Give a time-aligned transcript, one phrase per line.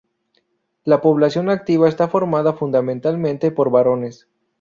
[0.83, 4.27] La población activa está formada fundamentalmente por varones.